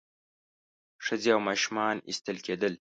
[1.05, 2.73] ښځې او ماشومان ایستل کېدل.